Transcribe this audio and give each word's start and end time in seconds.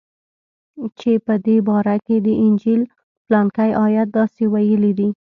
چې 0.99 1.11
په 1.25 1.33
دې 1.45 1.57
باره 1.67 1.95
کښې 2.05 2.17
د 2.25 2.27
انجيل 2.45 2.81
پلانکى 3.25 3.69
ايت 3.83 4.07
داسې 4.17 4.43
ويلي 4.53 4.91
دي. 4.99 5.09